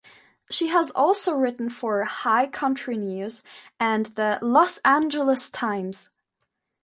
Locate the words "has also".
0.69-1.35